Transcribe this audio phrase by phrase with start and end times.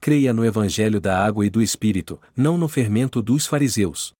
[0.00, 4.14] creia no Evangelho da água e do Espírito, não no fermento dos fariseus.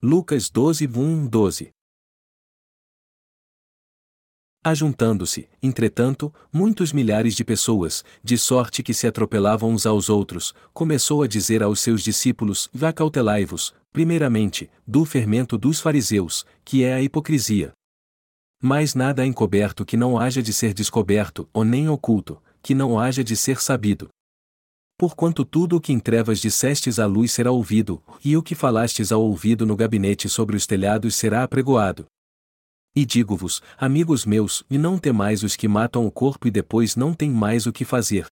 [0.00, 1.72] Lucas 12, 1, 12
[4.64, 11.22] Ajuntando-se, entretanto, muitos milhares de pessoas, de sorte que se atropelavam uns aos outros, começou
[11.22, 17.02] a dizer aos seus discípulos: Vá cautelai-vos, primeiramente, do fermento dos fariseus, que é a
[17.02, 17.77] hipocrisia.
[18.60, 22.98] Mas nada há encoberto que não haja de ser descoberto, ou nem oculto, que não
[22.98, 24.08] haja de ser sabido.
[24.98, 29.12] Porquanto tudo o que em trevas dissestes à luz será ouvido, e o que falastes
[29.12, 32.06] ao ouvido no gabinete sobre os telhados será apregoado.
[32.96, 37.14] E digo-vos, amigos meus, e não temais os que matam o corpo e depois não
[37.14, 38.26] têm mais o que fazer.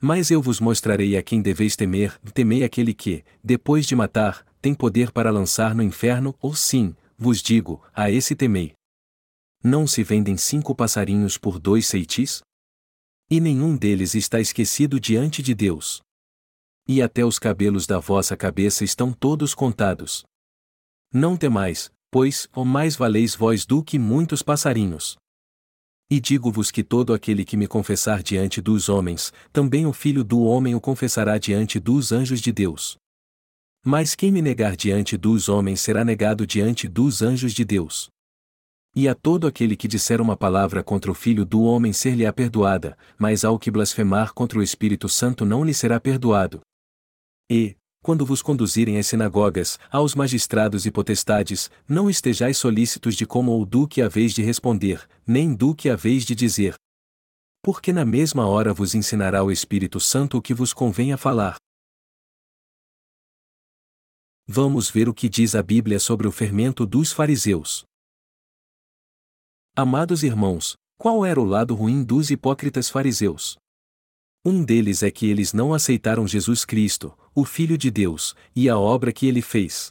[0.00, 4.74] Mas eu vos mostrarei a quem deveis temer, temei aquele que, depois de matar, tem
[4.74, 8.72] poder para lançar no inferno, ou sim, vos digo, a esse temei.
[9.66, 12.42] Não se vendem cinco passarinhos por dois ceitis?
[13.30, 16.02] E nenhum deles está esquecido diante de Deus.
[16.86, 20.22] E até os cabelos da vossa cabeça estão todos contados.
[21.10, 25.16] Não temais, pois, ou mais valeis vós do que muitos passarinhos.
[26.10, 30.42] E digo-vos que todo aquele que me confessar diante dos homens, também o Filho do
[30.42, 32.98] Homem o confessará diante dos anjos de Deus.
[33.82, 38.12] Mas quem me negar diante dos homens será negado diante dos anjos de Deus.
[38.96, 42.96] E a todo aquele que disser uma palavra contra o Filho do Homem ser-lhe-á perdoada,
[43.18, 46.60] mas ao que blasfemar contra o Espírito Santo não lhe será perdoado.
[47.50, 53.50] E, quando vos conduzirem às sinagogas, aos magistrados e potestades, não estejais solícitos de como
[53.50, 56.76] ou do que haveis de responder, nem do que haveis de dizer.
[57.62, 61.56] Porque na mesma hora vos ensinará o Espírito Santo o que vos convém a falar.
[64.46, 67.84] Vamos ver o que diz a Bíblia sobre o fermento dos fariseus.
[69.76, 73.56] Amados irmãos, qual era o lado ruim dos hipócritas fariseus?
[74.44, 78.78] Um deles é que eles não aceitaram Jesus Cristo, o Filho de Deus, e a
[78.78, 79.90] obra que ele fez.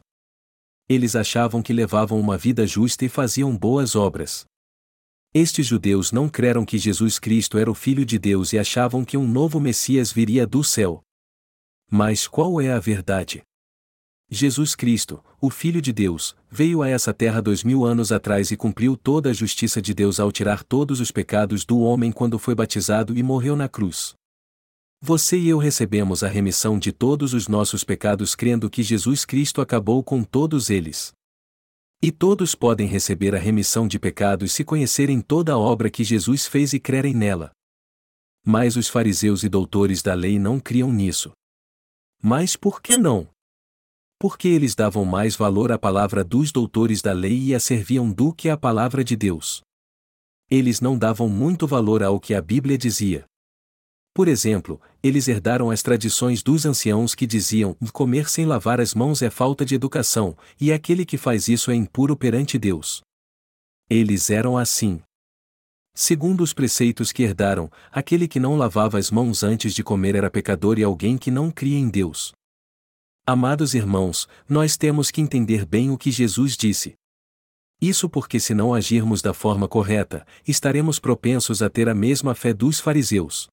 [0.88, 4.46] Eles achavam que levavam uma vida justa e faziam boas obras.
[5.34, 9.18] Estes judeus não creram que Jesus Cristo era o Filho de Deus e achavam que
[9.18, 11.02] um novo Messias viria do céu.
[11.92, 13.44] Mas qual é a verdade?
[14.30, 18.58] Jesus Cristo, o Filho de Deus, veio a essa terra dois mil anos atrás e
[18.58, 22.56] cumpriu toda a justiça de Deus ao tirar todos os pecados do homem quando foi
[22.56, 24.16] batizado e morreu na cruz.
[25.02, 29.60] Você e eu recebemos a remissão de todos os nossos pecados crendo que Jesus Cristo
[29.60, 31.14] acabou com todos eles.
[32.02, 36.48] E todos podem receber a remissão de pecados se conhecerem toda a obra que Jesus
[36.48, 37.52] fez e crerem nela.
[38.46, 41.32] Mas os fariseus e doutores da lei não criam nisso.
[42.22, 43.33] Mas por que não?
[44.24, 48.34] Porque eles davam mais valor à palavra dos doutores da lei e a serviam do
[48.34, 49.62] que à palavra de Deus.
[50.50, 53.26] Eles não davam muito valor ao que a Bíblia dizia.
[54.14, 59.22] Por exemplo, eles herdaram as tradições dos anciãos que diziam: comer sem lavar as mãos
[59.22, 63.02] é falta de educação, e aquele que faz isso é impuro perante Deus.
[63.90, 65.02] Eles eram assim.
[65.94, 70.32] Segundo os preceitos que herdaram, aquele que não lavava as mãos antes de comer era
[70.32, 72.32] pecador e alguém que não cria em Deus.
[73.26, 76.96] Amados irmãos, nós temos que entender bem o que Jesus disse.
[77.80, 82.54] Isso porque, se não agirmos da forma correta, estaremos propensos a ter a mesma fé
[82.54, 83.48] dos fariseus.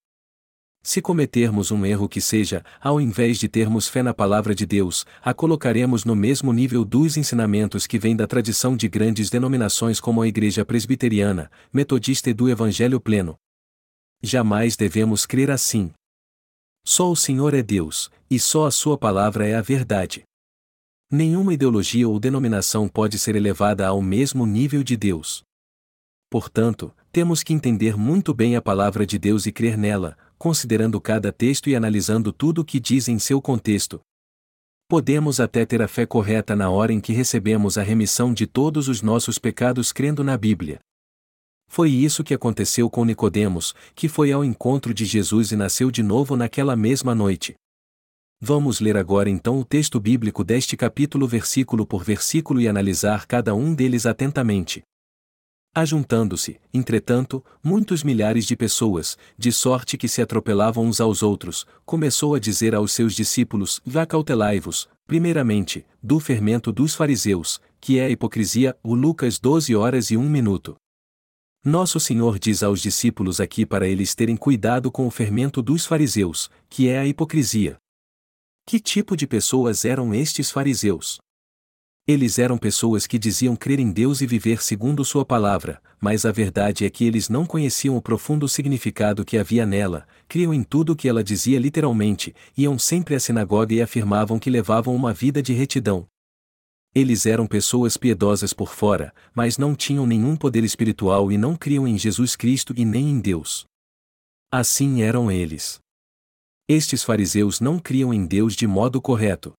[0.82, 5.06] Se cometermos um erro que seja, ao invés de termos fé na palavra de Deus,
[5.22, 10.20] a colocaremos no mesmo nível dos ensinamentos que vêm da tradição de grandes denominações como
[10.20, 13.36] a Igreja Presbiteriana, Metodista e do Evangelho Pleno.
[14.20, 15.92] Jamais devemos crer assim.
[16.84, 20.22] Só o Senhor é Deus, e só a Sua palavra é a verdade.
[21.10, 25.42] Nenhuma ideologia ou denominação pode ser elevada ao mesmo nível de Deus.
[26.30, 31.32] Portanto, temos que entender muito bem a palavra de Deus e crer nela, considerando cada
[31.32, 34.00] texto e analisando tudo o que diz em seu contexto.
[34.88, 38.88] Podemos até ter a fé correta na hora em que recebemos a remissão de todos
[38.88, 40.80] os nossos pecados crendo na Bíblia.
[41.72, 46.03] Foi isso que aconteceu com Nicodemos, que foi ao encontro de Jesus e nasceu de
[46.03, 47.54] novo naquela mesma noite.
[48.41, 53.54] Vamos ler agora então o texto bíblico deste capítulo versículo por versículo e analisar cada
[53.54, 54.83] um deles atentamente.
[55.72, 62.34] Ajuntando-se, entretanto, muitos milhares de pessoas, de sorte que se atropelavam uns aos outros, começou
[62.34, 68.10] a dizer aos seus discípulos: Vá cautelai-vos, primeiramente, do fermento dos fariseus, que é a
[68.10, 70.74] hipocrisia, o Lucas 12 horas e 1 minuto.
[71.62, 76.51] Nosso Senhor diz aos discípulos aqui para eles terem cuidado com o fermento dos fariseus,
[76.71, 77.77] que é a hipocrisia.
[78.66, 81.18] Que tipo de pessoas eram estes fariseus?
[82.09, 86.33] Eles eram pessoas que diziam crer em Deus e viver segundo Sua palavra, mas a
[86.33, 90.95] verdade é que eles não conheciam o profundo significado que havia nela, criam em tudo
[90.95, 95.42] o que ela dizia literalmente, iam sempre à sinagoga e afirmavam que levavam uma vida
[95.42, 96.06] de retidão.
[96.95, 101.87] Eles eram pessoas piedosas por fora, mas não tinham nenhum poder espiritual e não criam
[101.87, 103.65] em Jesus Cristo e nem em Deus.
[104.51, 105.78] Assim eram eles.
[106.69, 109.53] Estes fariseus não criam em Deus de modo correto.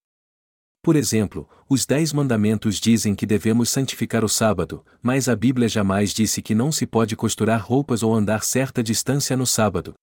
[0.82, 6.14] Por exemplo, os Dez Mandamentos dizem que devemos santificar o sábado, mas a Bíblia jamais
[6.14, 9.94] disse que não se pode costurar roupas ou andar certa distância no sábado.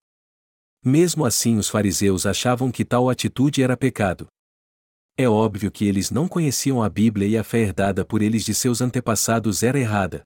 [0.82, 4.28] Mesmo assim, os fariseus achavam que tal atitude era pecado.
[5.20, 8.54] É óbvio que eles não conheciam a Bíblia e a fé herdada por eles de
[8.54, 10.22] seus antepassados era errada.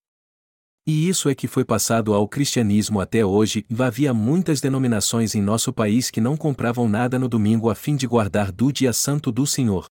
[0.87, 5.41] E isso é que foi passado ao cristianismo até hoje, e havia muitas denominações em
[5.41, 9.33] nosso país que não compravam nada no domingo a fim de guardar do dia santo
[9.33, 9.87] do Senhor.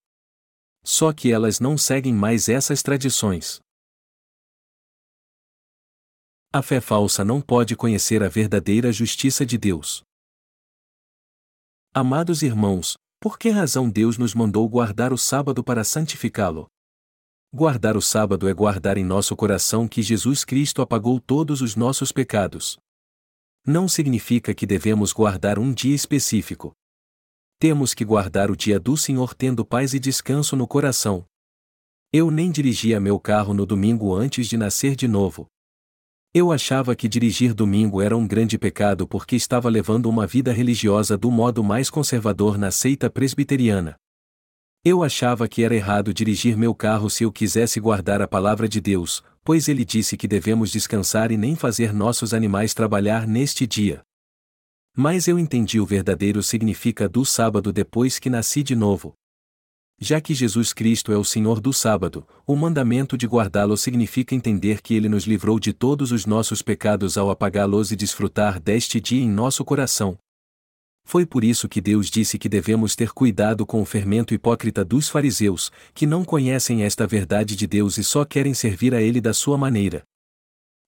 [0.83, 3.59] Só que elas não seguem mais essas tradições.
[6.53, 10.03] A fé falsa não pode conhecer a verdadeira justiça de Deus.
[11.91, 16.67] Amados irmãos, por que razão Deus nos mandou guardar o sábado para santificá-lo?
[17.53, 22.11] Guardar o sábado é guardar em nosso coração que Jesus Cristo apagou todos os nossos
[22.11, 22.77] pecados.
[23.65, 26.73] Não significa que devemos guardar um dia específico
[27.61, 31.23] temos que guardar o dia do Senhor tendo paz e descanso no coração.
[32.11, 35.45] Eu nem dirigia meu carro no domingo antes de nascer de novo.
[36.33, 41.17] Eu achava que dirigir domingo era um grande pecado porque estava levando uma vida religiosa
[41.17, 43.97] do modo mais conservador na seita presbiteriana.
[44.81, 48.79] Eu achava que era errado dirigir meu carro se eu quisesse guardar a palavra de
[48.79, 54.01] Deus, pois ele disse que devemos descansar e nem fazer nossos animais trabalhar neste dia.
[54.95, 59.13] Mas eu entendi o verdadeiro significado do sábado depois que nasci de novo.
[60.03, 64.81] Já que Jesus Cristo é o Senhor do sábado, o mandamento de guardá-lo significa entender
[64.81, 69.21] que ele nos livrou de todos os nossos pecados ao apagá-los e desfrutar deste dia
[69.21, 70.17] em nosso coração.
[71.05, 75.07] Foi por isso que Deus disse que devemos ter cuidado com o fermento hipócrita dos
[75.07, 79.35] fariseus, que não conhecem esta verdade de Deus e só querem servir a ele da
[79.35, 80.01] sua maneira.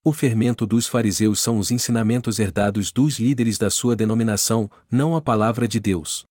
[0.03, 5.21] O fermento dos fariseus são os ensinamentos herdados dos líderes da sua denominação, não a
[5.21, 6.25] palavra de Deus.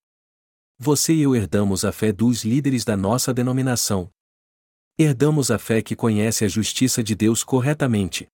[0.84, 4.10] Você e eu herdamos a fé dos líderes da nossa denominação.
[4.98, 8.26] Herdamos a fé que conhece a justiça de Deus corretamente.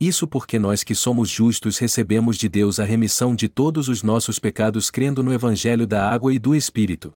[0.00, 4.38] Isso porque nós que somos justos recebemos de Deus a remissão de todos os nossos
[4.38, 7.12] pecados crendo no Evangelho da água e do Espírito.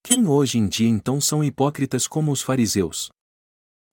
[0.00, 3.08] Quem hoje em dia então são hipócritas como os fariseus?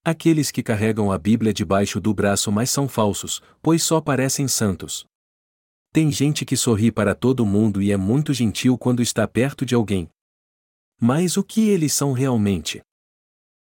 [0.05, 5.03] Aqueles que carregam a Bíblia debaixo do braço mas são falsos, pois só parecem santos.
[5.93, 9.75] Tem gente que sorri para todo mundo e é muito gentil quando está perto de
[9.75, 10.09] alguém.
[10.99, 12.81] Mas o que eles são realmente?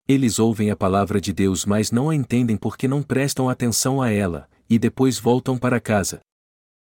[0.09, 4.11] Eles ouvem a palavra de Deus mas não a entendem porque não prestam atenção a
[4.11, 6.21] ela, e depois voltam para casa.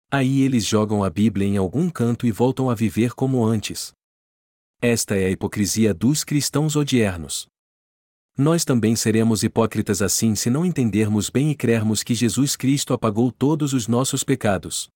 [0.09, 3.93] Aí eles jogam a Bíblia em algum canto e voltam a viver como antes.
[4.81, 7.49] Esta é a hipocrisia dos cristãos odiernos.
[8.39, 13.33] Nós também seremos hipócritas assim se não entendermos bem e crermos que Jesus Cristo apagou
[13.33, 14.94] todos os nossos pecados.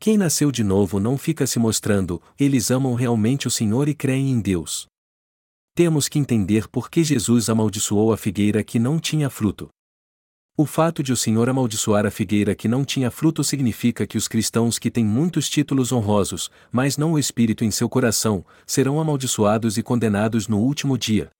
[0.00, 4.30] Quem nasceu de novo não fica se mostrando, eles amam realmente o Senhor e creem
[4.30, 4.86] em Deus.
[5.74, 9.68] Temos que entender por que Jesus amaldiçoou a figueira que não tinha fruto.
[10.56, 14.28] O fato de o Senhor amaldiçoar a figueira que não tinha fruto significa que os
[14.28, 19.78] cristãos que têm muitos títulos honrosos, mas não o Espírito em seu coração, serão amaldiçoados
[19.78, 21.30] e condenados no último dia.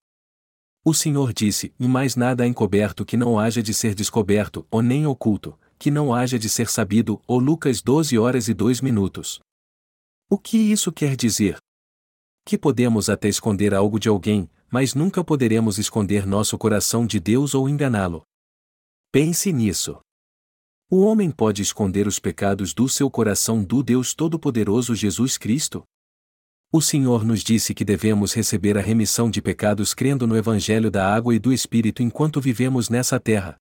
[0.84, 4.82] O Senhor disse: E mais nada há encoberto que não haja de ser descoberto, ou
[4.82, 9.40] nem oculto, que não haja de ser sabido, ou Lucas 12 horas e 2 minutos.
[10.28, 11.56] O que isso quer dizer?
[12.44, 17.54] Que podemos até esconder algo de alguém, mas nunca poderemos esconder nosso coração de Deus
[17.54, 18.22] ou enganá-lo.
[19.10, 19.98] Pense nisso.
[20.90, 25.84] O homem pode esconder os pecados do seu coração do Deus Todo-Poderoso Jesus Cristo?
[26.70, 31.14] O Senhor nos disse que devemos receber a remissão de pecados crendo no Evangelho da
[31.14, 33.56] água e do Espírito enquanto vivemos nessa terra.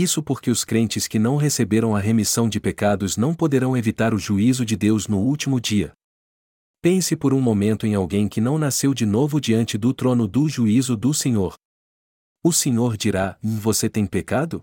[0.00, 4.18] Isso porque os crentes que não receberam a remissão de pecados não poderão evitar o
[4.18, 5.92] juízo de Deus no último dia.
[6.80, 10.48] Pense por um momento em alguém que não nasceu de novo diante do trono do
[10.48, 11.56] juízo do Senhor.
[12.44, 14.62] O Senhor dirá: Você tem pecado?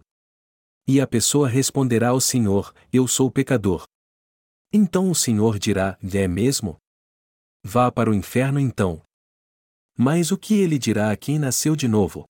[0.88, 3.84] E a pessoa responderá ao Senhor: Eu sou pecador.
[4.72, 6.78] Então o Senhor dirá: É mesmo?
[7.62, 9.04] Vá para o inferno então.
[9.98, 12.24] Mas o que ele dirá a quem nasceu de novo?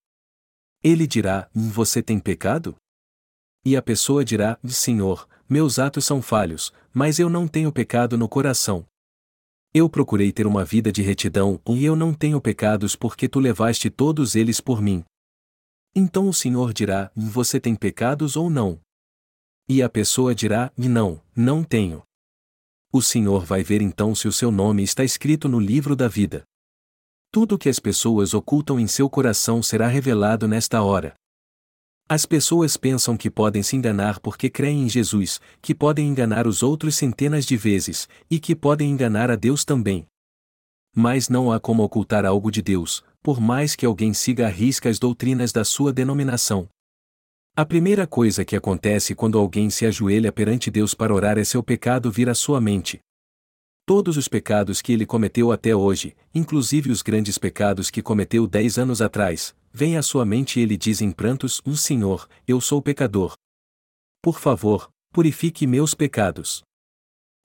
[0.82, 2.76] Ele dirá: Você tem pecado?
[3.66, 8.28] E a pessoa dirá: Senhor, meus atos são falhos, mas eu não tenho pecado no
[8.28, 8.86] coração.
[9.74, 13.90] Eu procurei ter uma vida de retidão, e eu não tenho pecados porque tu levaste
[13.90, 15.02] todos eles por mim.
[15.96, 18.78] Então o Senhor dirá: Você tem pecados ou não?
[19.68, 22.04] E a pessoa dirá: Não, não tenho.
[22.92, 26.44] O Senhor vai ver então se o seu nome está escrito no livro da vida.
[27.32, 31.16] Tudo que as pessoas ocultam em seu coração será revelado nesta hora.
[32.08, 36.62] As pessoas pensam que podem se enganar porque creem em Jesus, que podem enganar os
[36.62, 40.06] outros centenas de vezes, e que podem enganar a Deus também.
[40.94, 44.88] Mas não há como ocultar algo de Deus, por mais que alguém siga a risca
[44.88, 46.68] as doutrinas da sua denominação.
[47.56, 51.60] A primeira coisa que acontece quando alguém se ajoelha perante Deus para orar é seu
[51.60, 53.00] pecado vir à sua mente.
[53.84, 58.78] Todos os pecados que ele cometeu até hoje, inclusive os grandes pecados que cometeu dez
[58.78, 62.80] anos atrás, vem à sua mente e ele diz em prantos: Um Senhor, eu sou
[62.80, 63.36] pecador.
[64.22, 66.62] Por favor, purifique meus pecados.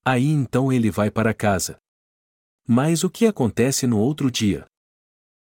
[0.06, 1.78] Aí então ele vai para casa.
[2.66, 4.66] Mas o que acontece no outro dia?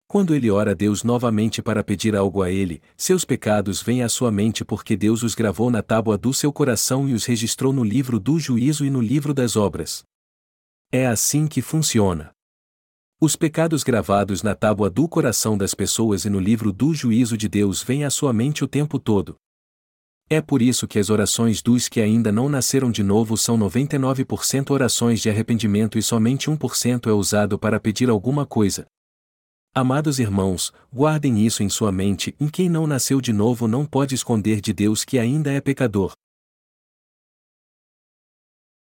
[0.07, 4.07] Quando ele ora a Deus novamente para pedir algo a ele, seus pecados vêm à
[4.07, 7.83] sua mente porque Deus os gravou na tábua do seu coração e os registrou no
[7.83, 10.03] livro do juízo e no livro das obras.
[10.91, 12.34] É assim que funciona.
[13.19, 17.47] Os pecados gravados na tábua do coração das pessoas e no livro do juízo de
[17.47, 19.37] Deus vêm à sua mente o tempo todo.
[20.29, 24.69] É por isso que as orações dos que ainda não nasceram de novo são 99%
[24.71, 28.85] orações de arrependimento e somente 1% é usado para pedir alguma coisa.
[29.73, 34.13] Amados irmãos, guardem isso em sua mente: em quem não nasceu de novo não pode
[34.13, 36.11] esconder de Deus que ainda é pecador.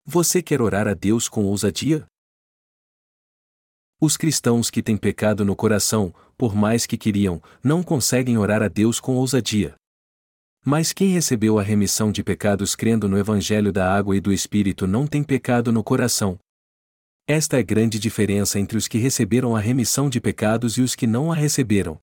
[0.06, 2.08] Você quer orar a Deus com ousadia?
[4.00, 8.68] Os cristãos que têm pecado no coração, por mais que queriam, não conseguem orar a
[8.68, 9.74] Deus com ousadia.
[10.64, 14.86] Mas quem recebeu a remissão de pecados crendo no Evangelho da Água e do Espírito
[14.86, 16.38] não tem pecado no coração.
[17.26, 20.94] Esta é a grande diferença entre os que receberam a remissão de pecados e os
[20.94, 21.98] que não a receberam.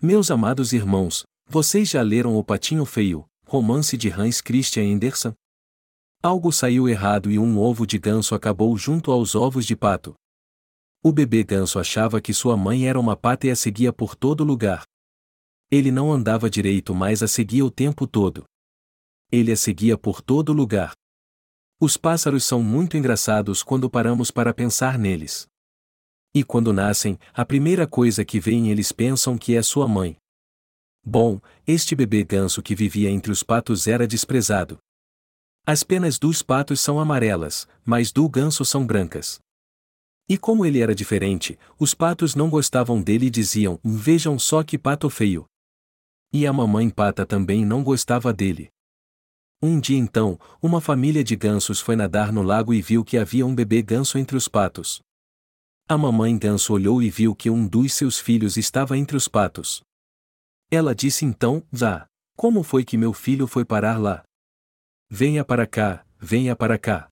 [0.00, 5.34] Meus amados irmãos, vocês já leram O Patinho Feio, romance de Hans Christian Andersen?
[6.22, 10.14] Algo saiu errado e um ovo de ganso acabou junto aos ovos de pato.
[11.02, 14.44] O bebê ganso achava que sua mãe era uma pata e a seguia por todo
[14.44, 14.84] lugar.
[15.70, 18.44] Ele não andava direito, mas a seguia o tempo todo.
[19.32, 20.92] Ele a seguia por todo lugar.
[21.80, 25.46] Os pássaros são muito engraçados quando paramos para pensar neles.
[26.34, 30.18] E quando nascem, a primeira coisa que veem eles pensam que é sua mãe.
[31.02, 34.76] Bom, este bebê ganso que vivia entre os patos era desprezado.
[35.66, 39.40] As penas dos patos são amarelas, mas do ganso são brancas.
[40.30, 44.78] E como ele era diferente, os patos não gostavam dele e diziam: Vejam só que
[44.78, 45.44] pato feio.
[46.32, 48.70] E a mamãe pata também não gostava dele.
[49.60, 53.44] Um dia então, uma família de gansos foi nadar no lago e viu que havia
[53.44, 55.00] um bebê ganso entre os patos.
[55.88, 59.82] A mamãe ganso olhou e viu que um dos seus filhos estava entre os patos.
[60.70, 62.06] Ela disse então: Vá,
[62.36, 64.22] como foi que meu filho foi parar lá?
[65.10, 67.09] Venha para cá, venha para cá.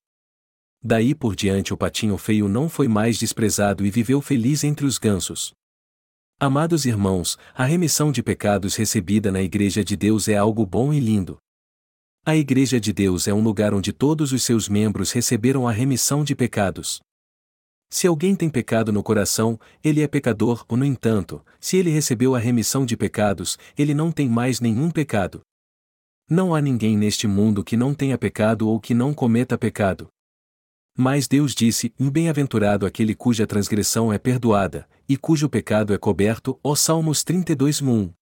[0.83, 4.99] Daí por diante o patinho feio não foi mais desprezado e viveu feliz entre os
[4.99, 5.53] gansos.
[6.41, 11.01] Amados irmãos, a remissão de pecados recebida na Igreja de Deus é algo bom e
[11.01, 11.37] lindo.
[12.25, 16.23] A Igreja de Deus é um lugar onde todos os seus membros receberam a remissão
[16.23, 17.01] de pecados.
[17.91, 22.35] Se alguém tem pecado no coração, ele é pecador, ou no entanto, se ele recebeu
[22.35, 25.41] a remissão de pecados, ele não tem mais nenhum pecado.
[26.31, 30.09] Não há ninguém neste mundo que não tenha pecado ou que não cometa pecado.
[31.01, 36.59] Mas Deus disse: Bem-aventurado aquele cuja transgressão é perdoada, e cujo pecado é coberto.
[36.61, 38.13] Ó Salmos 32, 1.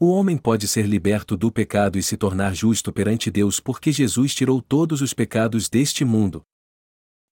[0.00, 4.34] O homem pode ser liberto do pecado e se tornar justo perante Deus porque Jesus
[4.34, 6.42] tirou todos os pecados deste mundo.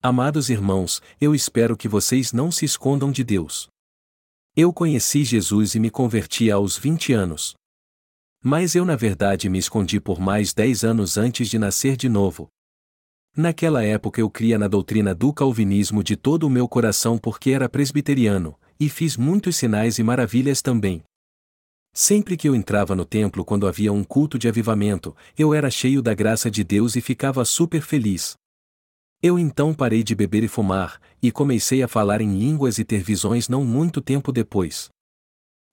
[0.00, 3.68] Amados irmãos, eu espero que vocês não se escondam de Deus.
[4.54, 7.54] Eu conheci Jesus e me converti aos 20 anos.
[8.40, 12.48] Mas eu na verdade me escondi por mais 10 anos antes de nascer de novo,
[13.34, 17.66] Naquela época eu cria na doutrina do calvinismo de todo o meu coração porque era
[17.66, 21.02] presbiteriano, e fiz muitos sinais e maravilhas também.
[21.94, 26.02] Sempre que eu entrava no templo quando havia um culto de avivamento, eu era cheio
[26.02, 28.34] da graça de Deus e ficava super feliz.
[29.22, 33.02] Eu então parei de beber e fumar, e comecei a falar em línguas e ter
[33.02, 34.90] visões não muito tempo depois.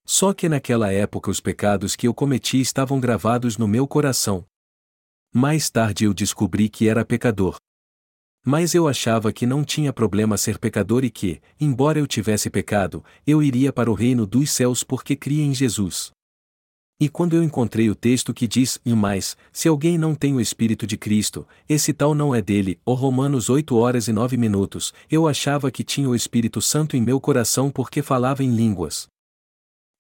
[0.06, 4.46] Só que naquela época os pecados que eu cometi estavam gravados no meu coração.
[5.34, 7.58] Mais tarde eu descobri que era pecador.
[8.44, 13.04] Mas eu achava que não tinha problema ser pecador e que, embora eu tivesse pecado,
[13.28, 16.12] eu iria para o reino dos céus porque cria em Jesus.
[17.00, 20.42] E quando eu encontrei o texto que diz, e mais, se alguém não tem o
[20.42, 24.94] Espírito de Cristo, esse tal não é dele, ou Romanos 8 horas e 9 minutos,
[25.12, 29.08] eu achava que tinha o Espírito Santo em meu coração porque falava em línguas.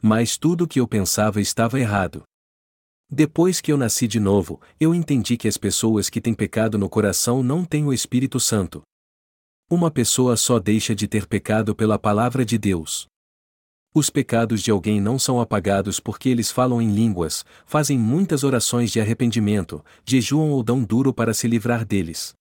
[0.02, 2.24] Mas tudo o que eu pensava estava errado.
[3.12, 6.88] Depois que eu nasci de novo, eu entendi que as pessoas que têm pecado no
[6.88, 8.84] coração não têm o Espírito Santo.
[9.68, 13.08] Uma pessoa só deixa de ter pecado pela palavra de Deus.
[13.96, 18.92] Os pecados de alguém não são apagados porque eles falam em línguas, fazem muitas orações
[18.92, 22.36] de arrependimento, jejuam ou dão duro para se livrar deles.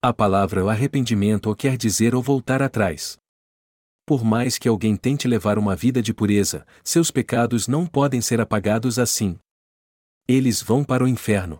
[0.00, 3.18] A palavra arrependimento quer dizer ou voltar atrás.
[4.06, 8.40] Por mais que alguém tente levar uma vida de pureza, seus pecados não podem ser
[8.40, 9.36] apagados assim.
[10.32, 11.58] Eles vão para o inferno.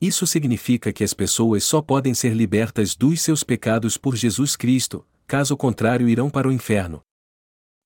[0.00, 5.06] Isso significa que as pessoas só podem ser libertas dos seus pecados por Jesus Cristo,
[5.26, 7.02] caso contrário irão para o inferno.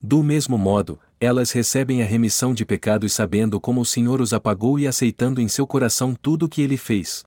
[0.01, 4.79] Do mesmo modo, elas recebem a remissão de pecados sabendo como o Senhor os apagou
[4.79, 7.25] e aceitando em seu coração tudo o que ele fez.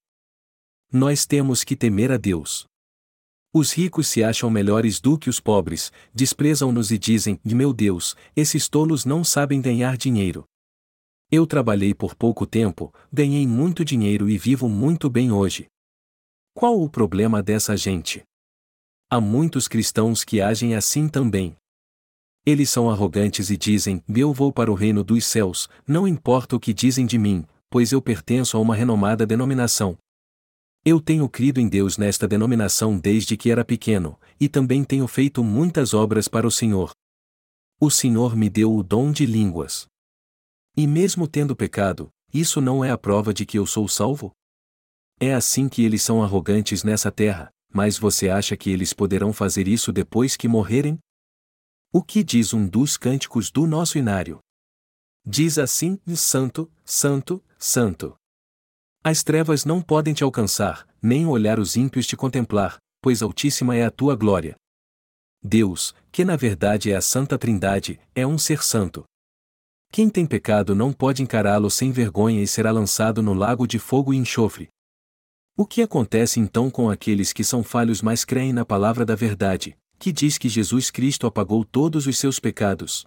[0.90, 2.66] Nós temos que temer a Deus.
[3.54, 8.70] Os ricos se acham melhores do que os pobres, desprezam-nos e dizem: Meu Deus, esses
[8.70, 10.46] tolos não sabem ganhar dinheiro.
[11.34, 15.68] Eu trabalhei por pouco tempo, ganhei muito dinheiro e vivo muito bem hoje.
[16.54, 18.22] Qual o problema dessa gente?
[19.10, 21.56] Há muitos cristãos que agem assim também.
[22.46, 26.60] Eles são arrogantes e dizem: Eu vou para o reino dos céus, não importa o
[26.60, 29.98] que dizem de mim, pois eu pertenço a uma renomada denominação.
[30.84, 35.46] Eu tenho crido em Deus nesta denominação desde que era pequeno, e também tenho feito
[35.46, 36.92] muitas obras para o Senhor.
[37.80, 39.91] O Senhor me deu o dom de línguas.
[40.76, 44.32] E mesmo tendo pecado, isso não é a prova de que eu sou salvo?
[45.20, 49.68] É assim que eles são arrogantes nessa terra, mas você acha que eles poderão fazer
[49.68, 50.98] isso depois que morrerem?
[51.92, 54.40] O que diz um dos cânticos do nosso inário?
[55.26, 58.16] Diz assim: Santo, Santo, Santo.
[59.04, 63.84] As trevas não podem te alcançar, nem olhar os ímpios te contemplar, pois altíssima é
[63.84, 64.56] a tua glória.
[65.44, 69.04] Deus, que na verdade é a Santa Trindade, é um ser santo.
[69.92, 74.14] Quem tem pecado não pode encará-lo sem vergonha e será lançado no lago de fogo
[74.14, 74.70] e enxofre.
[75.58, 79.78] O que acontece então com aqueles que são falhos mas creem na palavra da verdade,
[80.00, 83.04] que diz que Jesus Cristo apagou todos os seus pecados.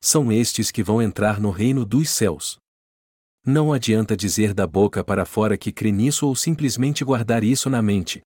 [0.00, 2.58] São estes que vão entrar no reino dos céus.
[3.44, 7.82] Não adianta dizer da boca para fora que crê nisso ou simplesmente guardar isso na
[7.82, 8.20] mente.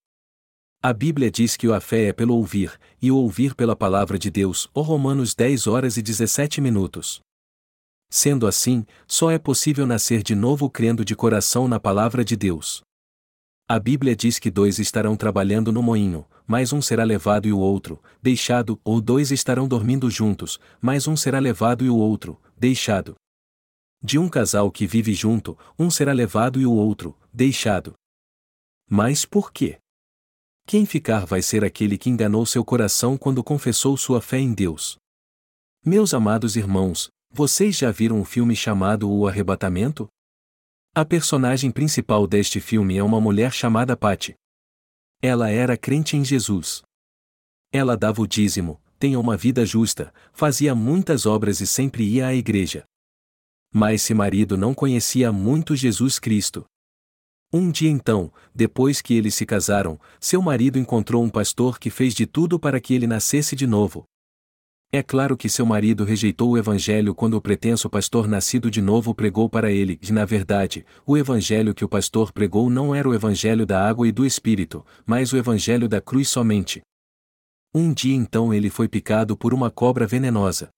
[0.82, 4.30] A Bíblia diz que a fé é pelo ouvir, e o ouvir pela palavra de
[4.30, 7.22] Deus, ou Romanos 10 horas e 17 minutos.
[8.14, 12.82] Sendo assim, só é possível nascer de novo crendo de coração na palavra de Deus.
[13.66, 17.58] A Bíblia diz que dois estarão trabalhando no moinho, mas um será levado e o
[17.58, 23.14] outro, deixado, ou dois estarão dormindo juntos, mas um será levado e o outro, deixado.
[24.02, 27.94] De um casal que vive junto, um será levado e o outro, deixado.
[28.90, 29.78] Mas por quê?
[30.66, 34.98] Quem ficar vai ser aquele que enganou seu coração quando confessou sua fé em Deus.
[35.82, 40.06] Meus amados irmãos, vocês já viram um filme chamado O Arrebatamento?
[40.94, 44.34] A personagem principal deste filme é uma mulher chamada Patty.
[45.22, 46.82] Ela era crente em Jesus.
[47.72, 52.34] Ela dava o dízimo, tinha uma vida justa, fazia muitas obras e sempre ia à
[52.34, 52.84] igreja.
[53.72, 56.66] Mas seu marido não conhecia muito Jesus Cristo.
[57.50, 62.14] Um dia então, depois que eles se casaram, seu marido encontrou um pastor que fez
[62.14, 64.04] de tudo para que ele nascesse de novo,
[64.94, 69.14] é claro que seu marido rejeitou o evangelho quando o pretenso pastor nascido de novo
[69.14, 73.14] pregou para ele, e na verdade, o evangelho que o pastor pregou não era o
[73.14, 76.82] evangelho da água e do espírito, mas o evangelho da cruz somente.
[77.74, 80.68] Um dia então ele foi picado por uma cobra venenosa.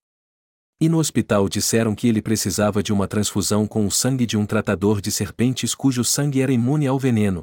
[0.81, 4.47] E no hospital disseram que ele precisava de uma transfusão com o sangue de um
[4.47, 7.43] tratador de serpentes cujo sangue era imune ao veneno.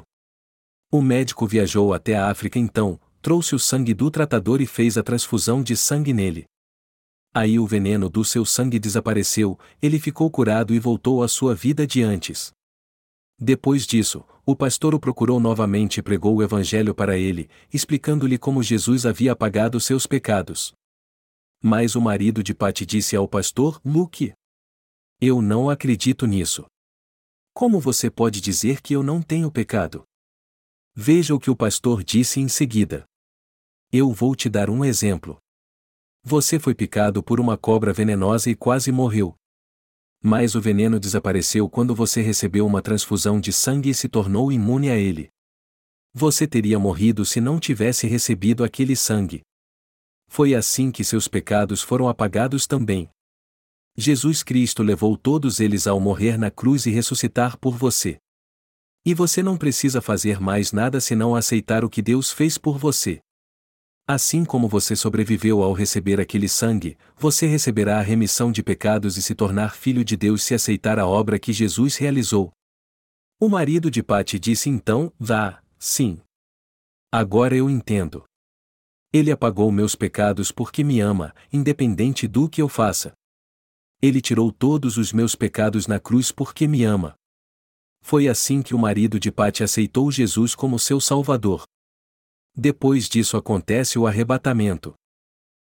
[0.90, 5.02] O médico viajou até a África então, trouxe o sangue do tratador e fez a
[5.02, 6.46] transfusão de sangue nele.
[7.34, 11.86] Aí o veneno do seu sangue desapareceu, ele ficou curado e voltou à sua vida
[11.86, 12.52] de antes.
[13.38, 18.62] Depois disso, o pastor o procurou novamente e pregou o evangelho para ele, explicando-lhe como
[18.62, 20.74] Jesus havia apagado seus pecados.
[21.62, 24.34] Mas o marido de Pati disse ao pastor, Luke:
[25.20, 26.66] Eu não acredito nisso.
[27.54, 30.04] Como você pode dizer que eu não tenho pecado?
[30.94, 33.04] Veja o que o pastor disse em seguida.
[33.90, 35.41] Eu vou te dar um exemplo.
[36.24, 39.34] Você foi picado por uma cobra venenosa e quase morreu.
[40.22, 44.88] Mas o veneno desapareceu quando você recebeu uma transfusão de sangue e se tornou imune
[44.88, 45.28] a ele.
[46.14, 49.42] Você teria morrido se não tivesse recebido aquele sangue.
[50.28, 53.10] Foi assim que seus pecados foram apagados também.
[53.96, 58.18] Jesus Cristo levou todos eles ao morrer na cruz e ressuscitar por você.
[59.04, 63.20] E você não precisa fazer mais nada senão aceitar o que Deus fez por você.
[64.06, 69.22] Assim como você sobreviveu ao receber aquele sangue, você receberá a remissão de pecados e
[69.22, 72.52] se tornar filho de Deus se aceitar a obra que Jesus realizou.
[73.38, 76.20] O marido de Pati disse então: Vá, sim.
[77.12, 78.24] Agora eu entendo.
[79.12, 83.12] Ele apagou meus pecados porque me ama, independente do que eu faça.
[84.00, 87.14] Ele tirou todos os meus pecados na cruz porque me ama.
[88.00, 91.62] Foi assim que o marido de Pati aceitou Jesus como seu Salvador.
[92.54, 94.94] Depois disso acontece o arrebatamento.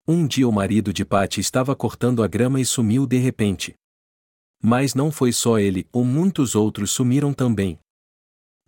[0.07, 3.75] Um dia o marido de Pati estava cortando a grama e sumiu de repente.
[4.63, 7.79] Mas não foi só ele, ou muitos outros sumiram também.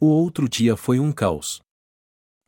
[0.00, 1.60] O outro dia foi um caos.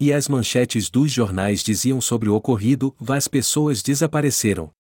[0.01, 4.71] E as manchetes dos jornais diziam sobre o ocorrido: várias pessoas desapareceram.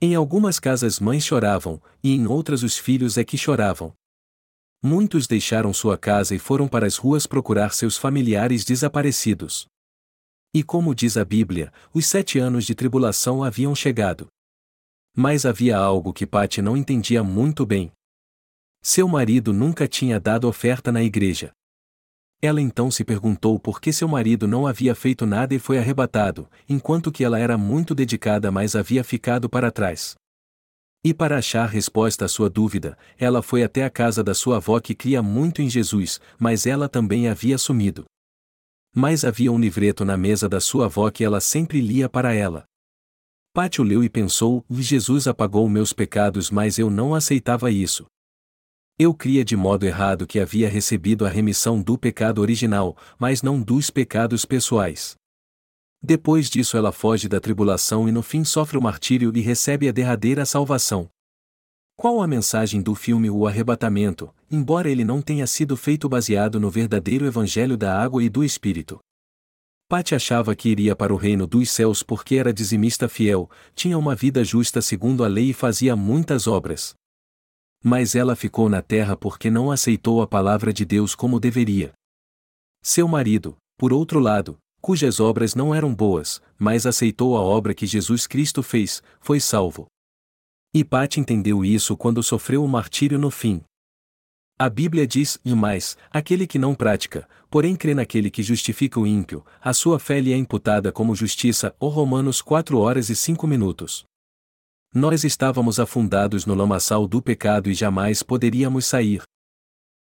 [0.00, 3.92] Em algumas casas mães choravam, e em outras os filhos é que choravam.
[4.82, 9.70] Muitos deixaram sua casa e foram para as ruas procurar seus familiares desaparecidos.
[10.54, 14.26] E como diz a Bíblia, os sete anos de tribulação haviam chegado.
[15.16, 17.90] Mas havia algo que Pati não entendia muito bem.
[18.82, 21.52] Seu marido nunca tinha dado oferta na igreja.
[22.42, 26.50] Ela então se perguntou por que seu marido não havia feito nada e foi arrebatado,
[26.68, 30.16] enquanto que ela era muito dedicada mas havia ficado para trás.
[31.04, 34.78] E para achar resposta à sua dúvida, ela foi até a casa da sua avó
[34.80, 38.04] que cria muito em Jesus, mas ela também havia sumido.
[38.94, 42.64] Mas havia um livreto na mesa da sua avó que ela sempre lia para ela.
[43.54, 48.06] Pátio leu e pensou: Jesus apagou meus pecados, mas eu não aceitava isso.
[48.98, 53.60] Eu cria de modo errado que havia recebido a remissão do pecado original, mas não
[53.60, 55.16] dos pecados pessoais.
[56.02, 59.92] Depois disso, ela foge da tribulação e no fim sofre o martírio e recebe a
[59.92, 61.08] derradeira salvação.
[62.02, 66.68] Qual a mensagem do filme O Arrebatamento, embora ele não tenha sido feito baseado no
[66.68, 68.98] verdadeiro evangelho da água e do Espírito?
[69.88, 74.16] Pati achava que iria para o reino dos céus porque era dizimista fiel, tinha uma
[74.16, 76.92] vida justa segundo a lei e fazia muitas obras.
[77.84, 81.92] Mas ela ficou na terra porque não aceitou a palavra de Deus como deveria.
[82.82, 87.86] Seu marido, por outro lado, cujas obras não eram boas, mas aceitou a obra que
[87.86, 89.86] Jesus Cristo fez, foi salvo.
[90.74, 93.60] E Pati entendeu isso quando sofreu o martírio no fim.
[94.58, 99.06] A Bíblia diz, e mais, aquele que não pratica, porém crê naquele que justifica o
[99.06, 103.46] ímpio, a sua fé lhe é imputada como justiça, ou Romanos 4 horas e 5
[103.46, 104.04] minutos.
[104.94, 109.22] Nós estávamos afundados no lamaçal do pecado e jamais poderíamos sair.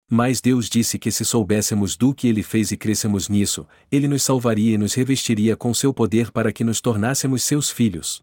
[0.08, 4.22] Mas Deus disse que se soubéssemos do que Ele fez e crescemos nisso, Ele nos
[4.22, 8.20] salvaria e nos revestiria com seu poder para que nos tornássemos seus filhos.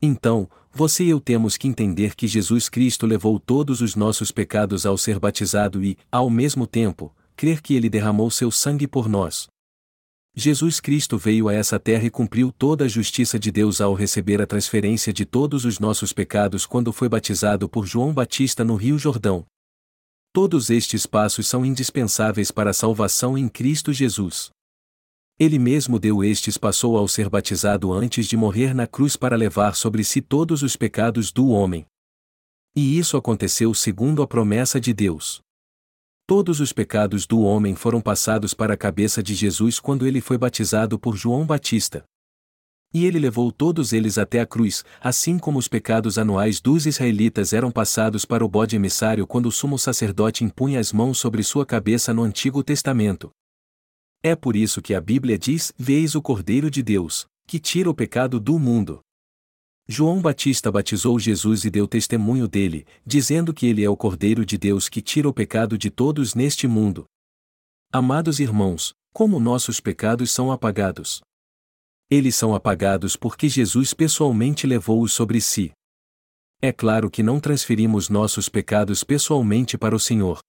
[0.00, 4.86] Então, você e eu temos que entender que Jesus Cristo levou todos os nossos pecados
[4.86, 9.48] ao ser batizado e, ao mesmo tempo, crer que ele derramou seu sangue por nós.
[10.36, 14.40] Jesus Cristo veio a essa terra e cumpriu toda a justiça de Deus ao receber
[14.40, 18.96] a transferência de todos os nossos pecados quando foi batizado por João Batista no Rio
[18.96, 19.44] Jordão.
[20.32, 24.50] Todos estes passos são indispensáveis para a salvação em Cristo Jesus.
[25.40, 29.76] Ele mesmo deu estes passou ao ser batizado antes de morrer na cruz para levar
[29.76, 31.86] sobre si todos os pecados do homem.
[32.74, 35.40] E isso aconteceu segundo a promessa de Deus.
[36.26, 40.36] Todos os pecados do homem foram passados para a cabeça de Jesus quando ele foi
[40.36, 42.04] batizado por João Batista.
[42.92, 47.52] E ele levou todos eles até a cruz, assim como os pecados anuais dos israelitas
[47.52, 51.64] eram passados para o bode emissário quando o sumo sacerdote impunha as mãos sobre sua
[51.64, 53.30] cabeça no Antigo Testamento.
[54.22, 57.94] É por isso que a Bíblia diz: Veis o Cordeiro de Deus, que tira o
[57.94, 59.00] pecado do mundo.
[59.86, 64.58] João Batista batizou Jesus e deu testemunho dele, dizendo que ele é o Cordeiro de
[64.58, 67.06] Deus que tira o pecado de todos neste mundo.
[67.90, 71.22] Amados irmãos, como nossos pecados são apagados?
[72.10, 75.72] Eles são apagados porque Jesus pessoalmente levou-os sobre si.
[76.60, 80.40] É claro que não transferimos nossos pecados pessoalmente para o Senhor.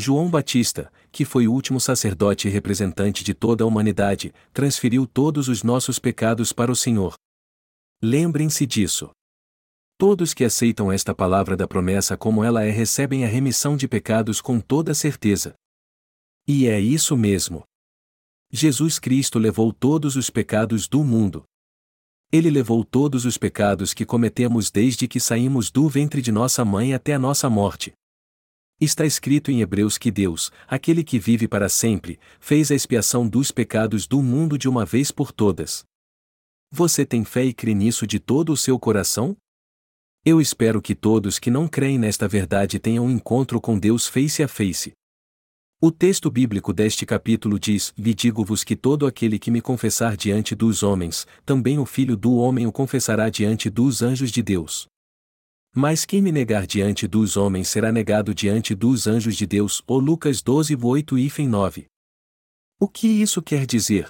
[0.00, 5.48] João Batista, que foi o último sacerdote e representante de toda a humanidade, transferiu todos
[5.48, 7.14] os nossos pecados para o Senhor.
[8.00, 9.10] Lembrem-se disso.
[9.98, 14.40] Todos que aceitam esta palavra da promessa como ela é recebem a remissão de pecados
[14.40, 15.56] com toda certeza.
[16.46, 17.64] E é isso mesmo.
[18.52, 21.42] Jesus Cristo levou todos os pecados do mundo.
[22.30, 26.94] Ele levou todos os pecados que cometemos desde que saímos do ventre de nossa mãe
[26.94, 27.97] até a nossa morte.
[28.80, 33.50] Está escrito em Hebreus que Deus, aquele que vive para sempre, fez a expiação dos
[33.50, 35.82] pecados do mundo de uma vez por todas.
[36.70, 39.36] Você tem fé e crê nisso de todo o seu coração?
[40.24, 44.44] Eu espero que todos que não creem nesta verdade tenham um encontro com Deus face
[44.44, 44.92] a face.
[45.80, 50.54] O texto bíblico deste capítulo diz: Vi digo-vos que todo aquele que me confessar diante
[50.54, 54.86] dos homens, também o Filho do Homem o confessará diante dos anjos de Deus.
[55.80, 59.80] Mas quem me negar diante dos homens será negado diante dos anjos de Deus.
[59.86, 61.86] O Lucas 12, 8 e 9.
[62.80, 64.08] O que isso quer dizer?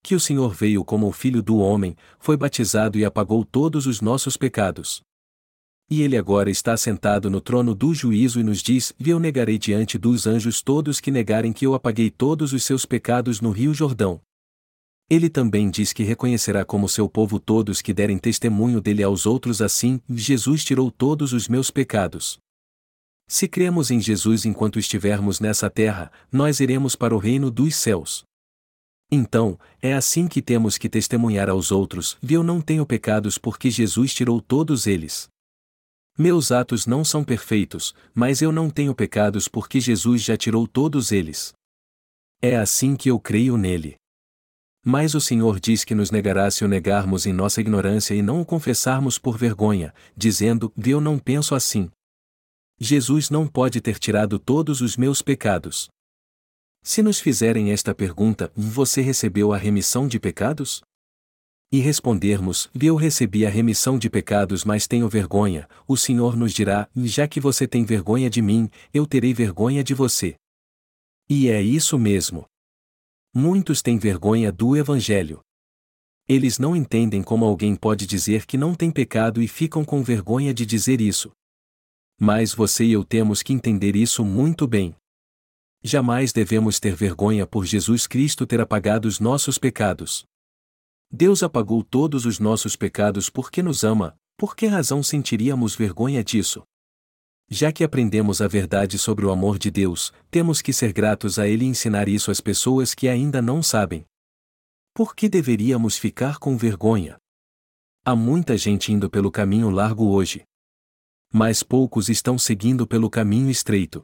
[0.00, 4.00] Que o Senhor veio como o Filho do Homem, foi batizado e apagou todos os
[4.00, 5.00] nossos pecados.
[5.90, 9.58] E ele agora está sentado no trono do juízo e nos diz: E eu negarei
[9.58, 13.74] diante dos anjos todos que negarem que eu apaguei todos os seus pecados no Rio
[13.74, 14.20] Jordão.
[15.08, 19.62] Ele também diz que reconhecerá como seu povo todos que derem testemunho dele aos outros
[19.62, 22.38] assim, Jesus tirou todos os meus pecados.
[23.28, 28.24] Se cremos em Jesus enquanto estivermos nessa terra, nós iremos para o reino dos céus.
[29.10, 34.12] Então, é assim que temos que testemunhar aos outros: eu não tenho pecados porque Jesus
[34.12, 35.28] tirou todos eles.
[36.18, 41.12] Meus atos não são perfeitos, mas eu não tenho pecados porque Jesus já tirou todos
[41.12, 41.52] eles.
[42.42, 43.96] É assim que eu creio nele.
[44.88, 48.40] Mas o Senhor diz que nos negará se o negarmos em nossa ignorância e não
[48.40, 51.90] o confessarmos por vergonha, dizendo: Eu não penso assim.
[52.78, 55.88] Jesus não pode ter tirado todos os meus pecados.
[56.84, 60.82] Se nos fizerem esta pergunta, você recebeu a remissão de pecados?
[61.72, 66.88] E respondermos, eu recebi a remissão de pecados, mas tenho vergonha, o Senhor nos dirá,
[66.94, 70.36] já que você tem vergonha de mim, eu terei vergonha de você.
[71.28, 72.46] E é isso mesmo.
[73.38, 75.42] Muitos têm vergonha do Evangelho.
[76.26, 80.54] Eles não entendem como alguém pode dizer que não tem pecado e ficam com vergonha
[80.54, 81.30] de dizer isso.
[82.18, 84.96] Mas você e eu temos que entender isso muito bem.
[85.82, 90.24] Jamais devemos ter vergonha por Jesus Cristo ter apagado os nossos pecados.
[91.10, 96.62] Deus apagou todos os nossos pecados porque nos ama, por que razão sentiríamos vergonha disso?
[97.48, 101.46] Já que aprendemos a verdade sobre o amor de Deus, temos que ser gratos a
[101.46, 104.04] Ele e ensinar isso às pessoas que ainda não sabem.
[104.92, 107.16] Por que deveríamos ficar com vergonha?
[108.04, 110.42] Há muita gente indo pelo caminho largo hoje.
[111.32, 114.02] Mas poucos estão seguindo pelo caminho estreito.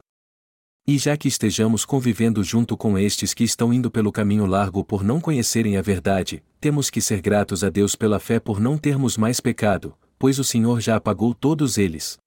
[0.86, 5.02] E já que estejamos convivendo junto com estes que estão indo pelo caminho largo por
[5.02, 9.16] não conhecerem a verdade, temos que ser gratos a Deus pela fé por não termos
[9.16, 12.21] mais pecado, pois o Senhor já apagou todos eles.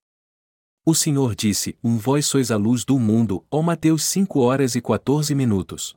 [0.87, 4.81] O Senhor disse: Um vós sois a luz do mundo, ó Mateus 5 horas e
[4.81, 5.95] 14 minutos.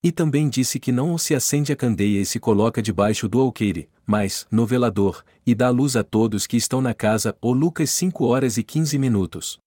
[0.00, 3.88] E também disse que não se acende a candeia e se coloca debaixo do alqueire,
[4.06, 8.24] mas, no velador, e dá luz a todos que estão na casa, ó Lucas 5
[8.24, 9.58] horas e 15 minutos.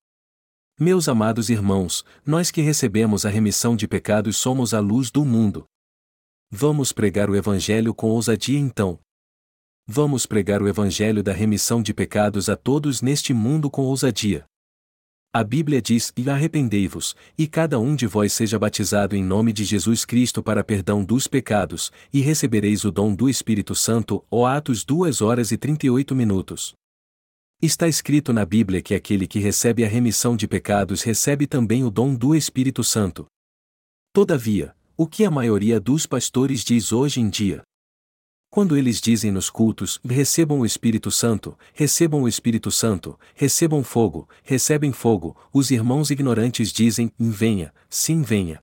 [0.79, 5.65] Meus amados irmãos, nós que recebemos a remissão de pecados somos a luz do mundo.
[6.49, 8.97] Vamos pregar o Evangelho com ousadia então.
[9.91, 14.45] Vamos pregar o Evangelho da remissão de pecados a todos neste mundo com ousadia.
[15.33, 19.63] A Bíblia diz: E arrependei-vos, e cada um de vós seja batizado em nome de
[19.63, 24.23] Jesus Cristo para perdão dos pecados, e recebereis o dom do Espírito Santo.
[24.29, 26.75] Ó Atos 2 horas e 38 minutos.
[27.59, 31.89] Está escrito na Bíblia que aquele que recebe a remissão de pecados recebe também o
[31.89, 33.25] dom do Espírito Santo.
[34.13, 37.63] Todavia, o que a maioria dos pastores diz hoje em dia?
[38.51, 44.27] Quando eles dizem nos cultos, recebam o Espírito Santo, recebam o Espírito Santo, recebam fogo,
[44.43, 48.59] recebem fogo, os irmãos ignorantes dizem, venha, sim venha.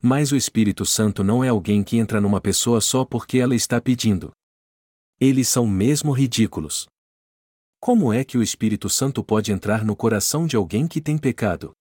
[0.00, 3.80] Mas o Espírito Santo não é alguém que entra numa pessoa só porque ela está
[3.80, 4.30] pedindo.
[5.18, 6.86] Eles são mesmo ridículos.
[7.80, 11.72] Como é que o Espírito Santo pode entrar no coração de alguém que tem pecado?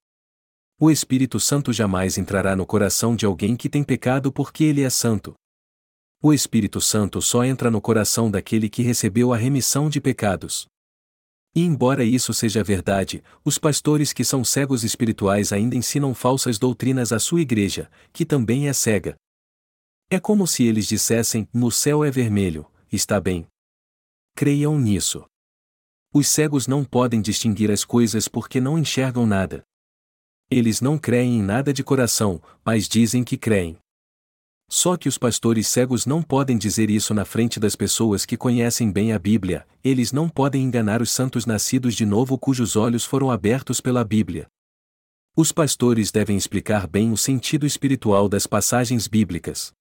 [0.80, 4.90] O Espírito Santo jamais entrará no coração de alguém que tem pecado porque ele é
[4.90, 5.36] santo.
[6.24, 10.68] O Espírito Santo só entra no coração daquele que recebeu a remissão de pecados.
[11.56, 17.12] E embora isso seja verdade, os pastores que são cegos espirituais ainda ensinam falsas doutrinas
[17.12, 19.16] à sua igreja, que também é cega.
[20.12, 23.48] É como se eles dissessem: no céu é vermelho, está bem.
[24.36, 25.26] Creiam nisso.
[26.14, 29.64] Os cegos não podem distinguir as coisas porque não enxergam nada.
[30.52, 33.78] Eles não creem em nada de coração, mas dizem que creem.
[34.74, 38.90] Só que os pastores cegos não podem dizer isso na frente das pessoas que conhecem
[38.90, 43.30] bem a Bíblia, eles não podem enganar os santos nascidos de novo cujos olhos foram
[43.30, 44.48] abertos pela Bíblia.
[45.36, 49.74] Os pastores devem explicar bem o sentido espiritual das passagens bíblicas.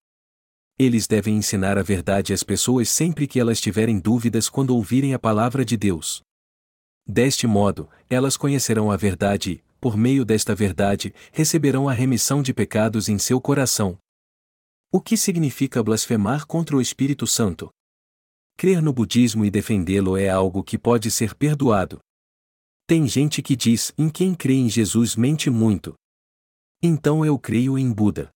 [0.77, 5.21] Eles devem ensinar a verdade às pessoas sempre que elas tiverem dúvidas quando ouvirem a
[5.21, 6.21] palavra de Deus.
[7.07, 12.53] Deste modo, elas conhecerão a verdade e, por meio desta verdade, receberão a remissão de
[12.53, 13.97] pecados em seu coração,
[14.93, 17.71] o que significa blasfemar contra o Espírito Santo?
[18.57, 22.01] Crer no budismo e defendê-lo é algo que pode ser perdoado.
[22.87, 25.95] Tem gente que diz: em quem crê em Jesus mente muito.
[26.83, 28.31] Então eu creio em Buda.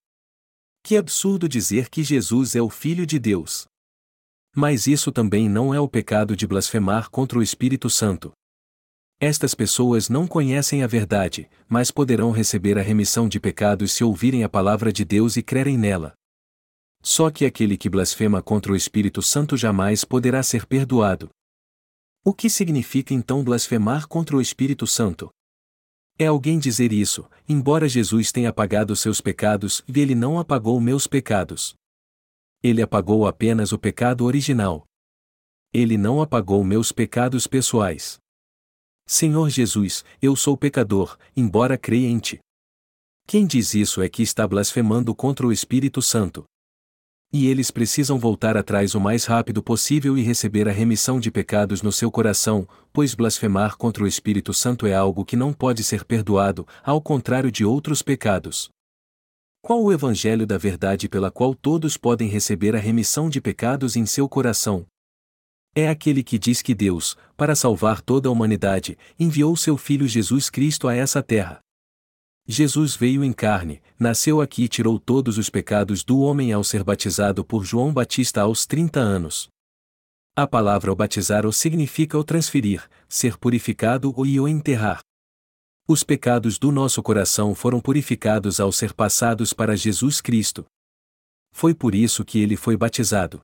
[0.81, 3.65] Que absurdo dizer que Jesus é o Filho de Deus.
[4.55, 8.31] Mas isso também não é o pecado de blasfemar contra o Espírito Santo.
[9.19, 14.43] Estas pessoas não conhecem a verdade, mas poderão receber a remissão de pecados se ouvirem
[14.43, 16.15] a palavra de Deus e crerem nela.
[17.05, 21.29] Só que aquele que blasfema contra o Espírito Santo jamais poderá ser perdoado.
[22.23, 25.29] O que significa então blasfemar contra o Espírito Santo?
[26.17, 31.05] É alguém dizer isso, embora Jesus tenha apagado seus pecados, e ele não apagou meus
[31.05, 31.75] pecados.
[32.63, 34.83] Ele apagou apenas o pecado original.
[35.71, 38.17] Ele não apagou meus pecados pessoais.
[39.05, 42.39] Senhor Jesus, eu sou pecador, embora ti.
[43.27, 46.43] Quem diz isso é que está blasfemando contra o Espírito Santo.
[47.33, 51.81] E eles precisam voltar atrás o mais rápido possível e receber a remissão de pecados
[51.81, 56.05] no seu coração, pois blasfemar contra o Espírito Santo é algo que não pode ser
[56.05, 58.69] perdoado, ao contrário de outros pecados.
[59.61, 64.05] Qual o Evangelho da verdade pela qual todos podem receber a remissão de pecados em
[64.05, 64.85] seu coração?
[65.73, 70.49] É aquele que diz que Deus, para salvar toda a humanidade, enviou seu Filho Jesus
[70.49, 71.64] Cristo a essa terra.
[72.47, 76.83] Jesus veio em carne, nasceu aqui e tirou todos os pecados do homem ao ser
[76.83, 79.47] batizado por João Batista aos 30 anos.
[80.35, 84.99] A palavra o batizar o significa o transferir, ser purificado ou o enterrar.
[85.87, 90.65] Os pecados do nosso coração foram purificados ao ser passados para Jesus Cristo.
[91.51, 93.39] Foi por isso que ele foi batizado.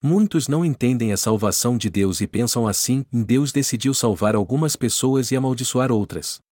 [0.00, 5.30] Muitos não entendem a salvação de Deus e pensam assim: Deus decidiu salvar algumas pessoas
[5.30, 6.43] e amaldiçoar outras.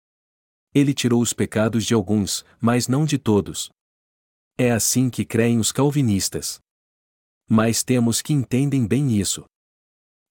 [0.74, 3.70] Ele tirou os pecados de alguns, mas não de todos.
[4.58, 6.60] É assim que creem os calvinistas.
[7.50, 9.44] Mas temos que entendem bem isso.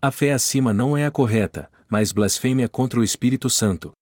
[0.00, 3.92] A fé acima não é a correta, mas blasfêmia contra o Espírito Santo.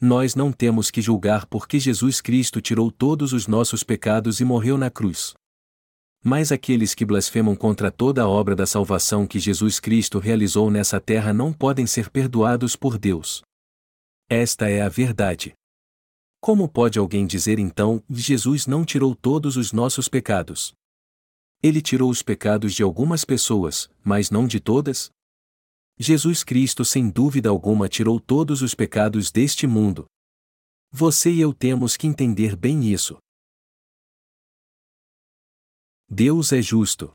[0.00, 4.78] Nós não temos que julgar porque Jesus Cristo tirou todos os nossos pecados e morreu
[4.78, 5.34] na cruz.
[6.24, 10.98] Mas aqueles que blasfemam contra toda a obra da salvação que Jesus Cristo realizou nessa
[10.98, 13.42] terra não podem ser perdoados por Deus.
[14.32, 15.54] Esta é a verdade.
[16.40, 20.72] Como pode alguém dizer então, Jesus não tirou todos os nossos pecados?
[21.60, 25.10] Ele tirou os pecados de algumas pessoas, mas não de todas?
[25.98, 30.06] Jesus Cristo sem dúvida alguma tirou todos os pecados deste mundo.
[30.92, 33.18] Você e eu temos que entender bem isso.
[36.08, 37.10] Deus é justo.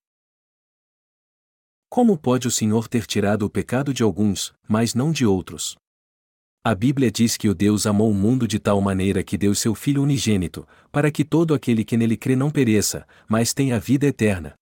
[1.88, 5.78] Como pode o Senhor ter tirado o pecado de alguns, mas não de outros?
[6.68, 9.76] A Bíblia diz que o Deus amou o mundo de tal maneira que deu seu
[9.76, 14.56] Filho unigênito, para que todo aquele que nele crê não pereça, mas tenha vida eterna.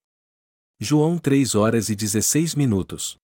[0.82, 3.16] João 3 horas e 16 minutos.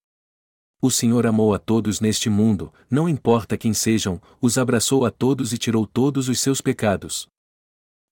[0.82, 5.52] O Senhor amou a todos neste mundo, não importa quem sejam, os abraçou a todos
[5.52, 7.28] e tirou todos os seus pecados.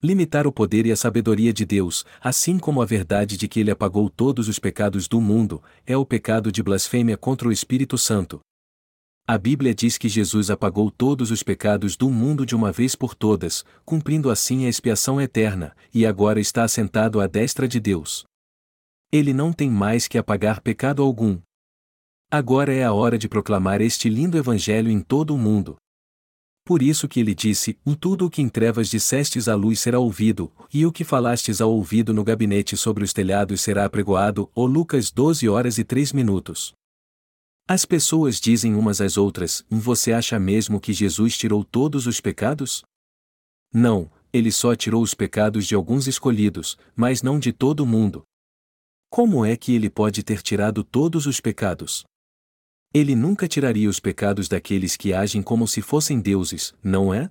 [0.03, 3.71] Limitar o poder e a sabedoria de Deus, assim como a verdade de que Ele
[3.71, 8.41] apagou todos os pecados do mundo, é o pecado de blasfêmia contra o Espírito Santo,
[9.29, 13.13] a Bíblia diz que Jesus apagou todos os pecados do mundo de uma vez por
[13.13, 18.23] todas, cumprindo assim a expiação eterna, e agora está assentado à destra de Deus.
[19.11, 21.39] Ele não tem mais que apagar pecado algum.
[22.31, 25.75] Agora é a hora de proclamar este lindo evangelho em todo o mundo.
[26.63, 29.99] Por isso que ele disse: Em tudo o que em trevas dissestes à luz será
[29.99, 34.49] ouvido, e o que falastes ao ouvido no gabinete sobre os telhados será apregoado.
[34.55, 36.76] O Lucas 12 horas e 3 minutos.
[37.69, 42.81] As pessoas dizem umas às outras: Você acha mesmo que Jesus tirou todos os pecados?
[43.73, 48.23] Não, ele só tirou os pecados de alguns escolhidos, mas não de todo mundo.
[49.09, 52.05] Como é que ele pode ter tirado todos os pecados?
[52.93, 57.29] Ele nunca tiraria os pecados daqueles que agem como se fossem deuses, não é?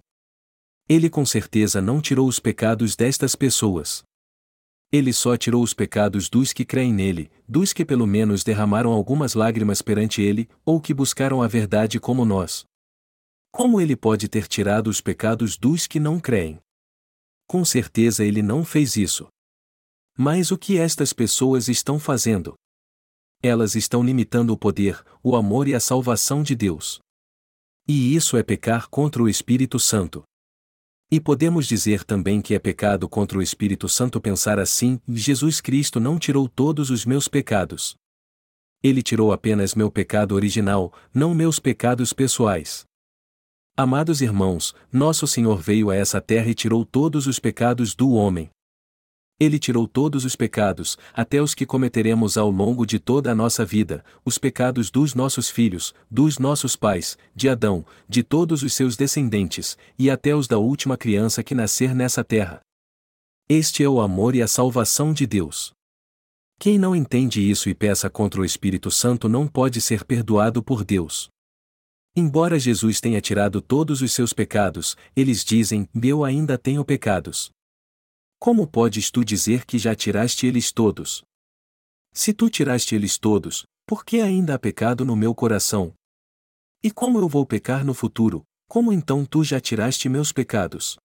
[0.86, 4.04] Ele com certeza não tirou os pecados destas pessoas.
[4.96, 9.34] Ele só tirou os pecados dos que creem nele, dos que pelo menos derramaram algumas
[9.34, 12.64] lágrimas perante ele, ou que buscaram a verdade como nós.
[13.52, 16.58] Como ele pode ter tirado os pecados dos que não creem?
[17.46, 19.28] Com certeza ele não fez isso.
[20.16, 22.54] Mas o que estas pessoas estão fazendo?
[23.42, 27.00] Elas estão limitando o poder, o amor e a salvação de Deus.
[27.86, 30.22] E isso é pecar contra o Espírito Santo.
[31.08, 36.00] E podemos dizer também que é pecado contra o Espírito Santo pensar assim: Jesus Cristo
[36.00, 37.94] não tirou todos os meus pecados.
[38.82, 42.84] Ele tirou apenas meu pecado original, não meus pecados pessoais.
[43.76, 48.50] Amados irmãos, nosso Senhor veio a essa terra e tirou todos os pecados do homem.
[49.38, 53.66] Ele tirou todos os pecados, até os que cometeremos ao longo de toda a nossa
[53.66, 58.96] vida, os pecados dos nossos filhos, dos nossos pais, de Adão, de todos os seus
[58.96, 62.60] descendentes, e até os da última criança que nascer nessa terra.
[63.46, 65.72] Este é o amor e a salvação de Deus.
[66.58, 70.82] Quem não entende isso e peça contra o Espírito Santo não pode ser perdoado por
[70.82, 71.28] Deus.
[72.16, 77.50] Embora Jesus tenha tirado todos os seus pecados, eles dizem: Eu ainda tenho pecados.
[78.38, 81.24] Como podes tu dizer que já tiraste eles todos?
[82.12, 85.94] Se tu tiraste eles todos, por que ainda há pecado no meu coração?
[86.82, 90.96] E como eu vou pecar no futuro, como então tu já tiraste meus pecados?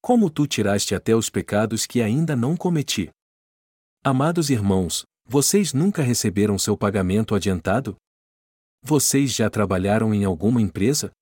[0.00, 3.10] Como tu tiraste até os pecados que ainda não cometi?
[4.04, 7.96] Amados irmãos, vocês nunca receberam seu pagamento adiantado?
[8.82, 11.12] Vocês já trabalharam em alguma empresa?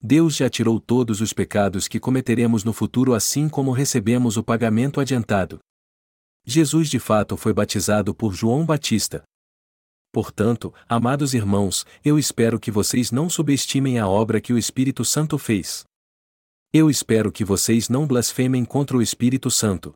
[0.00, 5.00] Deus já tirou todos os pecados que cometeremos no futuro assim como recebemos o pagamento
[5.00, 5.58] adiantado.
[6.44, 9.24] Jesus de fato foi batizado por João Batista.
[10.12, 15.36] Portanto, amados irmãos, eu espero que vocês não subestimem a obra que o Espírito Santo
[15.36, 15.84] fez.
[16.72, 19.92] Eu espero que vocês não blasfemem contra o Espírito Santo.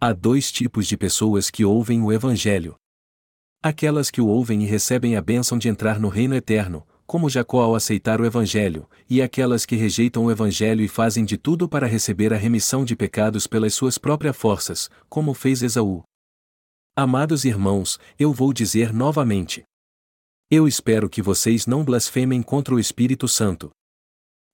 [0.00, 2.76] Há dois tipos de pessoas que ouvem o Evangelho.
[3.62, 7.62] Aquelas que o ouvem e recebem a bênção de entrar no reino eterno, como Jacó
[7.62, 11.86] ao aceitar o Evangelho, e aquelas que rejeitam o Evangelho e fazem de tudo para
[11.86, 16.02] receber a remissão de pecados pelas suas próprias forças, como fez Esaú.
[16.96, 19.62] Amados irmãos, eu vou dizer novamente.
[20.50, 23.70] Eu espero que vocês não blasfemem contra o Espírito Santo.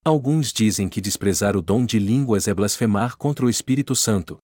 [0.05, 4.39] Alguns dizem que desprezar o dom de línguas é blasfemar contra o Espírito Santo.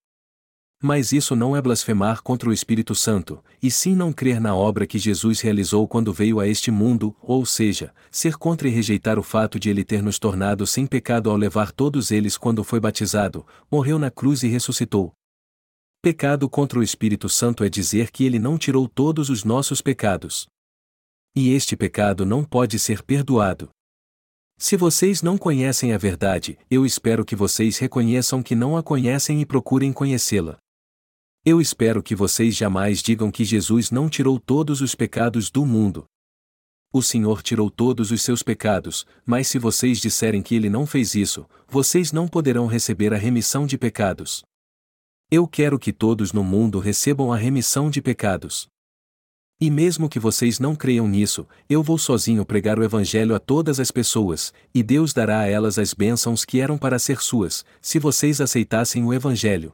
[0.80, 4.86] Mas isso não é blasfemar contra o Espírito Santo, e sim não crer na obra
[4.86, 9.22] que Jesus realizou quando veio a este mundo, ou seja, ser contra e rejeitar o
[9.22, 13.44] fato de ele ter nos tornado sem pecado ao levar todos eles quando foi batizado,
[13.68, 15.12] morreu na cruz e ressuscitou.
[16.00, 20.46] Pecado contra o Espírito Santo é dizer que ele não tirou todos os nossos pecados.
[21.34, 23.68] E este pecado não pode ser perdoado.
[24.56, 29.40] Se vocês não conhecem a verdade, eu espero que vocês reconheçam que não a conhecem
[29.40, 30.56] e procurem conhecê-la.
[31.50, 36.04] Eu espero que vocês jamais digam que Jesus não tirou todos os pecados do mundo.
[36.92, 41.14] O Senhor tirou todos os seus pecados, mas se vocês disserem que ele não fez
[41.14, 44.42] isso, vocês não poderão receber a remissão de pecados.
[45.30, 48.68] Eu quero que todos no mundo recebam a remissão de pecados.
[49.58, 53.80] E mesmo que vocês não creiam nisso, eu vou sozinho pregar o Evangelho a todas
[53.80, 57.98] as pessoas, e Deus dará a elas as bênçãos que eram para ser suas, se
[57.98, 59.72] vocês aceitassem o Evangelho.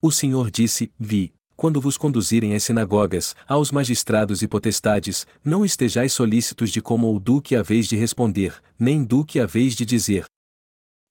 [0.00, 6.12] O Senhor disse: Vi, quando vos conduzirem às sinagogas, aos magistrados e potestades, não estejais
[6.12, 10.24] solícitos de como ou do que haveis de responder, nem do que haveis de dizer.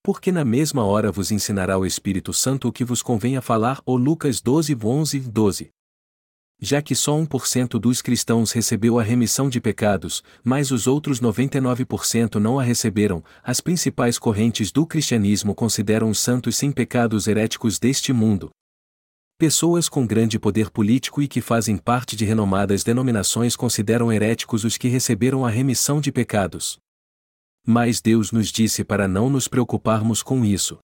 [0.02, 3.82] Porque na mesma hora vos ensinará o Espírito Santo o que vos convém a falar.
[3.86, 5.70] Ou Lucas 12, 11, 12.
[6.62, 12.36] Já que só 1% dos cristãos recebeu a remissão de pecados, mas os outros 99%
[12.36, 18.14] não a receberam, as principais correntes do cristianismo consideram os santos sem pecados heréticos deste
[18.14, 18.50] mundo,
[19.40, 24.78] Pessoas com grande poder político e que fazem parte de renomadas denominações consideram heréticos os
[24.78, 26.80] que receberam a remissão de pecados.
[27.64, 30.80] Mas Deus nos disse para não nos preocuparmos com isso.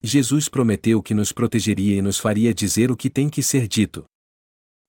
[0.00, 4.04] Jesus prometeu que nos protegeria e nos faria dizer o que tem que ser dito.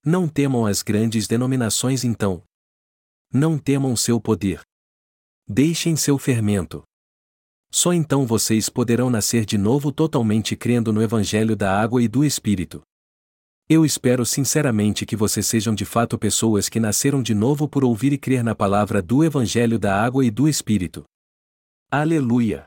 [0.04, 2.40] Não temam as grandes denominações então.
[3.32, 4.60] Não temam seu poder.
[5.48, 6.84] Deixem seu fermento.
[7.70, 12.24] Só então vocês poderão nascer de novo totalmente crendo no Evangelho da água e do
[12.24, 12.82] Espírito.
[13.68, 18.12] Eu espero sinceramente que vocês sejam de fato pessoas que nasceram de novo por ouvir
[18.12, 21.04] e crer na palavra do Evangelho da água e do Espírito.
[21.90, 22.66] Aleluia!